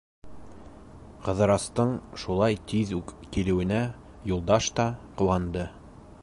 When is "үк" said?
3.01-3.13